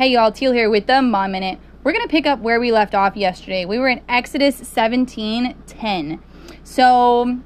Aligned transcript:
Hey 0.00 0.12
y'all, 0.12 0.32
Teal 0.32 0.52
here 0.52 0.70
with 0.70 0.86
the 0.86 1.02
Mom 1.02 1.32
Minute. 1.32 1.58
We're 1.84 1.92
gonna 1.92 2.08
pick 2.08 2.26
up 2.26 2.38
where 2.38 2.58
we 2.58 2.72
left 2.72 2.94
off 2.94 3.16
yesterday. 3.16 3.66
We 3.66 3.78
were 3.78 3.90
in 3.90 4.00
Exodus 4.08 4.56
17 4.56 5.54
10. 5.66 6.22
So 6.64 7.40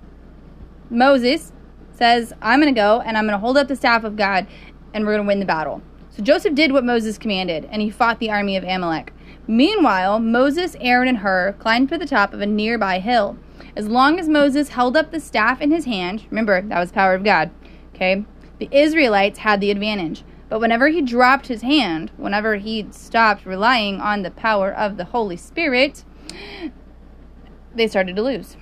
Moses 0.89 1.51
says, 1.91 2.33
I'm 2.41 2.61
gonna 2.61 2.71
go 2.71 3.01
and 3.01 3.19
I'm 3.19 3.27
gonna 3.27 3.39
hold 3.39 3.59
up 3.59 3.67
the 3.67 3.75
staff 3.75 4.05
of 4.05 4.15
God 4.15 4.47
and 4.95 5.05
we're 5.05 5.17
gonna 5.17 5.27
win 5.27 5.41
the 5.41 5.45
battle. 5.45 5.83
So 6.11 6.23
Joseph 6.23 6.55
did 6.55 6.71
what 6.71 6.85
Moses 6.85 7.19
commanded 7.19 7.65
and 7.73 7.83
he 7.83 7.91
fought 7.91 8.21
the 8.21 8.31
army 8.31 8.57
of 8.57 8.63
Amalek. 8.63 9.13
Meanwhile, 9.49 10.21
Moses, 10.21 10.77
Aaron, 10.79 11.09
and 11.09 11.19
Hur 11.19 11.55
climbed 11.59 11.89
to 11.89 11.99
the 11.99 12.07
top 12.07 12.33
of 12.33 12.41
a 12.41 12.47
nearby 12.47 13.01
hill. 13.01 13.37
As 13.75 13.89
long 13.89 14.21
as 14.21 14.29
Moses 14.29 14.69
held 14.69 14.97
up 14.97 15.11
the 15.11 15.19
staff 15.19 15.61
in 15.61 15.73
his 15.73 15.87
hand, 15.87 16.27
remember, 16.31 16.63
that 16.63 16.79
was 16.79 16.93
power 16.93 17.15
of 17.15 17.25
God, 17.25 17.51
okay, 17.97 18.25
the 18.61 18.69
Israelites 18.71 19.41
had 19.41 19.61
the 19.61 19.73
advantage. 19.73 20.23
But 20.49 20.61
whenever 20.61 20.89
he 20.89 21.03
dropped 21.03 21.47
his 21.47 21.63
hand, 21.63 22.11
whenever 22.17 22.57
he 22.57 22.87
stopped 22.91 23.47
relying 23.47 24.01
on 24.01 24.23
the 24.23 24.31
power 24.31 24.73
of 24.73 24.97
the 24.97 25.07
Holy 25.07 25.37
Spirit, 25.37 26.05
they 27.75 27.89
started 27.89 28.17
to 28.17 28.23
lose. 28.23 28.57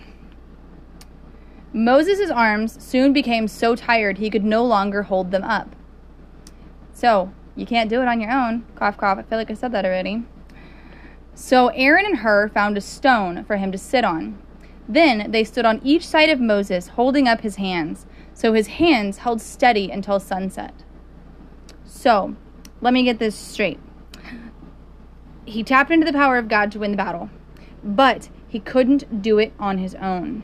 Moses' 1.73 2.31
arms 2.31 2.83
soon 2.83 3.13
became 3.13 3.49
so 3.49 3.75
tired 3.75 4.19
he 4.19 4.31
could 4.31 4.45
no 4.45 4.65
longer 4.65 5.05
hold 5.05 5.31
them 5.31 5.43
up. 5.43 5.75
So, 6.93 7.33
you 7.57 7.67
can't 7.67 7.91
do 7.91 8.01
it 8.01 8.09
on 8.09 8.21
your 8.21 8.31
own. 8.31 8.65
Cough, 8.75 8.97
cough. 8.97 9.19
I 9.19 9.23
feel 9.23 9.39
like 9.39 9.51
I 9.51 9.55
said 9.55 9.73
that 9.73 9.85
already. 9.85 10.23
So 11.35 11.69
Aaron 11.69 12.05
and 12.05 12.19
Hur 12.19 12.49
found 12.49 12.77
a 12.77 12.81
stone 12.81 13.45
for 13.45 13.57
him 13.57 13.73
to 13.73 13.79
sit 13.79 14.05
on. 14.05 14.41
Then 14.89 15.31
they 15.31 15.45
stood 15.45 15.65
on 15.65 15.81
each 15.83 16.07
side 16.07 16.29
of 16.29 16.41
Moses, 16.41 16.89
holding 16.89 17.27
up 17.27 17.41
his 17.41 17.57
hands, 17.57 18.07
so 18.35 18.53
his 18.53 18.67
hands 18.67 19.19
held 19.19 19.41
steady 19.41 19.91
until 19.91 20.21
sunset. 20.21 20.85
So, 22.03 22.35
let 22.81 22.93
me 22.93 23.05
get 23.05 23.21
this 23.21 23.37
straight. 23.37 23.79
He 25.45 25.63
tapped 25.63 25.93
into 25.93 26.05
the 26.05 26.13
power 26.13 26.37
of 26.37 26.49
God 26.49 26.73
to 26.73 26.81
win 26.81 26.91
the 26.91 26.97
battle, 26.97 27.31
but 27.85 28.29
he 28.49 28.59
couldn't 28.59 29.23
do 29.23 29.39
it 29.39 29.53
on 29.57 29.79
his 29.79 29.95
own. 29.95 30.43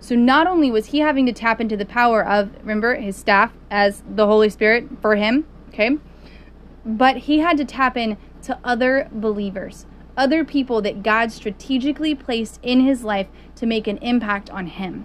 So, 0.00 0.14
not 0.14 0.46
only 0.46 0.70
was 0.70 0.86
he 0.86 1.00
having 1.00 1.26
to 1.26 1.32
tap 1.34 1.60
into 1.60 1.76
the 1.76 1.84
power 1.84 2.26
of, 2.26 2.56
remember, 2.60 2.94
his 2.94 3.16
staff 3.16 3.52
as 3.70 4.02
the 4.08 4.26
Holy 4.26 4.48
Spirit 4.48 4.88
for 5.02 5.16
him, 5.16 5.46
okay, 5.68 5.98
but 6.86 7.18
he 7.18 7.40
had 7.40 7.58
to 7.58 7.66
tap 7.66 7.94
in 7.94 8.16
to 8.44 8.58
other 8.64 9.10
believers, 9.12 9.84
other 10.16 10.42
people 10.42 10.80
that 10.80 11.02
God 11.02 11.32
strategically 11.32 12.14
placed 12.14 12.60
in 12.62 12.80
his 12.80 13.04
life 13.04 13.26
to 13.56 13.66
make 13.66 13.86
an 13.86 13.98
impact 13.98 14.48
on 14.48 14.68
him. 14.68 15.04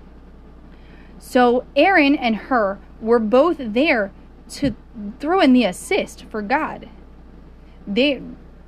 So 1.20 1.66
Aaron 1.76 2.16
and 2.16 2.38
Hur 2.38 2.80
were 3.02 3.20
both 3.20 3.58
there 3.60 4.14
to 4.52 4.76
throw 5.20 5.40
in 5.40 5.54
the 5.54 5.66
assist 5.66 6.26
for 6.26 6.42
God. 6.42 6.90
They 7.88 8.22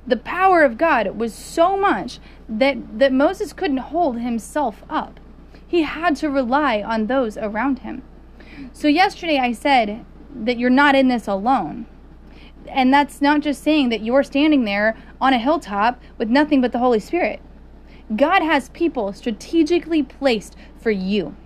the 0.06 0.16
power 0.16 0.62
of 0.62 0.76
God 0.76 1.18
was 1.18 1.34
so 1.34 1.76
much 1.76 2.18
that, 2.48 2.98
that 2.98 3.12
Moses 3.12 3.52
couldn't 3.52 3.78
hold 3.78 4.20
himself 4.20 4.82
up. 4.90 5.18
He 5.66 5.82
had 5.82 6.16
to 6.16 6.28
rely 6.28 6.82
on 6.82 7.06
those 7.06 7.36
around 7.38 7.80
him. 7.80 8.02
So, 8.72 8.86
yesterday 8.86 9.38
I 9.38 9.52
said 9.52 10.04
that 10.34 10.58
you're 10.58 10.70
not 10.70 10.94
in 10.94 11.08
this 11.08 11.26
alone. 11.26 11.86
And 12.68 12.92
that's 12.92 13.20
not 13.20 13.40
just 13.40 13.62
saying 13.62 13.88
that 13.90 14.02
you're 14.02 14.22
standing 14.22 14.64
there 14.64 14.96
on 15.20 15.32
a 15.32 15.38
hilltop 15.38 16.00
with 16.18 16.28
nothing 16.28 16.60
but 16.60 16.72
the 16.72 16.78
Holy 16.78 17.00
Spirit. 17.00 17.40
God 18.14 18.42
has 18.42 18.68
people 18.70 19.12
strategically 19.12 20.02
placed 20.02 20.56
for 20.78 20.90
you. 20.90 21.36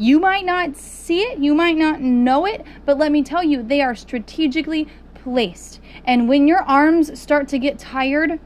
You 0.00 0.18
might 0.18 0.46
not 0.46 0.78
see 0.78 1.20
it, 1.20 1.40
you 1.40 1.54
might 1.54 1.76
not 1.76 2.00
know 2.00 2.46
it, 2.46 2.64
but 2.86 2.96
let 2.96 3.12
me 3.12 3.22
tell 3.22 3.44
you, 3.44 3.62
they 3.62 3.82
are 3.82 3.94
strategically 3.94 4.88
placed. 5.12 5.78
And 6.06 6.26
when 6.26 6.48
your 6.48 6.62
arms 6.62 7.20
start 7.20 7.48
to 7.48 7.58
get 7.58 7.78
tired, 7.78 8.40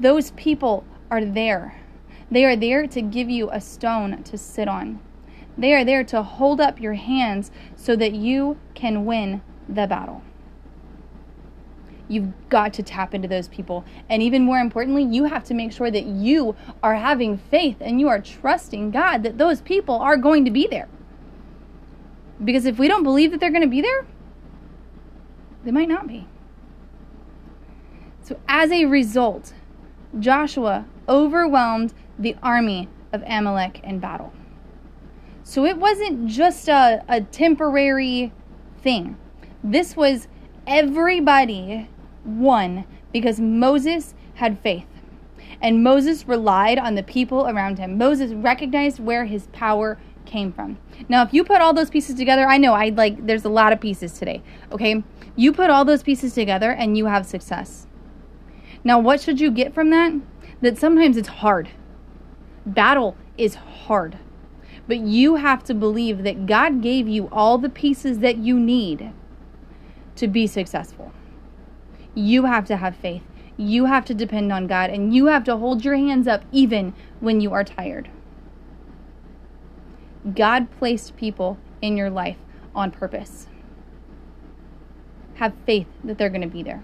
those 0.00 0.30
people 0.30 0.86
are 1.10 1.26
there. 1.26 1.78
They 2.30 2.46
are 2.46 2.56
there 2.56 2.86
to 2.86 3.02
give 3.02 3.28
you 3.28 3.50
a 3.50 3.60
stone 3.60 4.22
to 4.22 4.38
sit 4.38 4.66
on. 4.66 5.00
They 5.58 5.74
are 5.74 5.84
there 5.84 6.04
to 6.04 6.22
hold 6.22 6.58
up 6.58 6.80
your 6.80 6.94
hands 6.94 7.50
so 7.76 7.94
that 7.94 8.14
you 8.14 8.56
can 8.72 9.04
win 9.04 9.42
the 9.68 9.86
battle. 9.86 10.22
You've 12.08 12.32
got 12.48 12.72
to 12.74 12.82
tap 12.82 13.14
into 13.14 13.28
those 13.28 13.48
people. 13.48 13.84
And 14.08 14.22
even 14.22 14.42
more 14.42 14.58
importantly, 14.58 15.04
you 15.04 15.24
have 15.24 15.44
to 15.44 15.54
make 15.54 15.72
sure 15.72 15.90
that 15.90 16.06
you 16.06 16.56
are 16.82 16.94
having 16.94 17.36
faith 17.36 17.76
and 17.80 18.00
you 18.00 18.08
are 18.08 18.20
trusting 18.20 18.90
God 18.90 19.22
that 19.22 19.36
those 19.36 19.60
people 19.60 19.96
are 19.96 20.16
going 20.16 20.44
to 20.46 20.50
be 20.50 20.66
there. 20.66 20.88
Because 22.42 22.64
if 22.64 22.78
we 22.78 22.88
don't 22.88 23.02
believe 23.02 23.30
that 23.32 23.40
they're 23.40 23.50
going 23.50 23.62
to 23.62 23.68
be 23.68 23.82
there, 23.82 24.06
they 25.64 25.70
might 25.70 25.88
not 25.88 26.06
be. 26.06 26.26
So, 28.22 28.38
as 28.48 28.70
a 28.70 28.86
result, 28.86 29.52
Joshua 30.18 30.86
overwhelmed 31.08 31.94
the 32.18 32.36
army 32.42 32.88
of 33.12 33.22
Amalek 33.26 33.80
in 33.82 33.98
battle. 33.98 34.32
So, 35.42 35.64
it 35.64 35.78
wasn't 35.78 36.26
just 36.26 36.68
a, 36.68 37.02
a 37.08 37.22
temporary 37.22 38.32
thing. 38.82 39.16
This 39.64 39.96
was 39.96 40.28
everybody 40.66 41.88
won 42.28 42.84
because 43.12 43.40
Moses 43.40 44.14
had 44.34 44.60
faith. 44.60 44.86
And 45.60 45.82
Moses 45.82 46.28
relied 46.28 46.78
on 46.78 46.94
the 46.94 47.02
people 47.02 47.48
around 47.48 47.78
him. 47.78 47.98
Moses 47.98 48.32
recognized 48.32 49.00
where 49.00 49.24
his 49.24 49.48
power 49.48 49.98
came 50.24 50.52
from. 50.52 50.78
Now, 51.08 51.22
if 51.22 51.32
you 51.32 51.42
put 51.42 51.60
all 51.60 51.72
those 51.72 51.90
pieces 51.90 52.14
together, 52.16 52.46
I 52.46 52.58
know 52.58 52.74
I 52.74 52.90
like 52.90 53.26
there's 53.26 53.44
a 53.44 53.48
lot 53.48 53.72
of 53.72 53.80
pieces 53.80 54.12
today. 54.18 54.42
Okay? 54.70 55.02
You 55.34 55.52
put 55.52 55.70
all 55.70 55.84
those 55.84 56.02
pieces 56.02 56.34
together 56.34 56.70
and 56.70 56.96
you 56.96 57.06
have 57.06 57.26
success. 57.26 57.86
Now, 58.84 58.98
what 58.98 59.20
should 59.20 59.40
you 59.40 59.50
get 59.50 59.74
from 59.74 59.90
that? 59.90 60.12
That 60.60 60.78
sometimes 60.78 61.16
it's 61.16 61.28
hard. 61.28 61.70
Battle 62.66 63.16
is 63.36 63.54
hard. 63.54 64.18
But 64.86 64.98
you 64.98 65.36
have 65.36 65.64
to 65.64 65.74
believe 65.74 66.22
that 66.24 66.46
God 66.46 66.82
gave 66.82 67.08
you 67.08 67.28
all 67.30 67.58
the 67.58 67.68
pieces 67.68 68.20
that 68.20 68.38
you 68.38 68.58
need 68.58 69.12
to 70.16 70.28
be 70.28 70.46
successful. 70.46 71.07
You 72.18 72.46
have 72.46 72.66
to 72.66 72.76
have 72.76 72.96
faith. 72.96 73.22
You 73.56 73.84
have 73.84 74.04
to 74.06 74.14
depend 74.14 74.52
on 74.52 74.66
God 74.66 74.90
and 74.90 75.14
you 75.14 75.26
have 75.26 75.44
to 75.44 75.56
hold 75.56 75.84
your 75.84 75.94
hands 75.94 76.26
up 76.26 76.42
even 76.50 76.92
when 77.20 77.40
you 77.40 77.52
are 77.52 77.62
tired. 77.62 78.10
God 80.34 80.66
placed 80.78 81.16
people 81.16 81.58
in 81.80 81.96
your 81.96 82.10
life 82.10 82.36
on 82.74 82.90
purpose. 82.90 83.46
Have 85.36 85.54
faith 85.64 85.86
that 86.02 86.18
they're 86.18 86.28
going 86.28 86.40
to 86.40 86.48
be 86.48 86.64
there. 86.64 86.82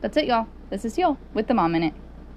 That's 0.00 0.16
it, 0.16 0.26
y'all. 0.26 0.46
This 0.70 0.84
is 0.84 0.94
Teal 0.94 1.18
with 1.32 1.48
the 1.48 1.54
Mom 1.54 1.72
Minute. 1.72 1.94